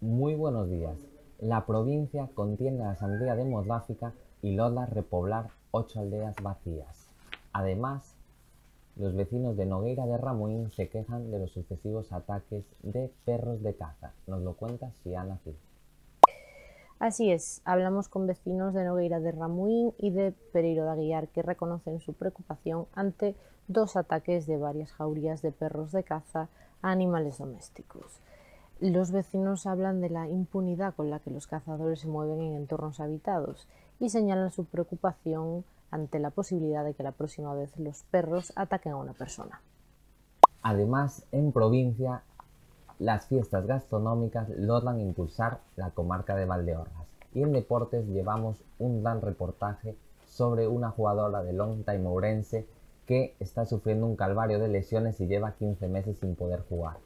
[0.00, 0.96] Muy buenos días.
[1.40, 7.08] La provincia contiene la Asamblea Demográfica y logra repoblar ocho aldeas vacías.
[7.52, 8.14] Además,
[8.96, 13.74] los vecinos de Nogueira de Ramuín se quejan de los sucesivos ataques de perros de
[13.74, 14.12] caza.
[14.26, 15.56] Nos lo cuenta Siana Gil.
[17.04, 21.42] Así es, hablamos con vecinos de Nogueira de Ramuín y de Pereiro de Aguiar que
[21.42, 23.36] reconocen su preocupación ante
[23.68, 26.48] dos ataques de varias jaurías de perros de caza
[26.80, 28.22] a animales domésticos.
[28.80, 33.00] Los vecinos hablan de la impunidad con la que los cazadores se mueven en entornos
[33.00, 33.68] habitados
[34.00, 38.92] y señalan su preocupación ante la posibilidad de que la próxima vez los perros ataquen
[38.92, 39.60] a una persona.
[40.62, 42.22] Además, en provincia,
[43.04, 47.06] las fiestas gastronómicas logran impulsar la comarca de Valdeorras.
[47.34, 49.94] Y en deportes llevamos un gran reportaje
[50.26, 52.66] sobre una jugadora de long time Ourense
[53.06, 56.96] que está sufriendo un calvario de lesiones y lleva 15 meses sin poder jugar.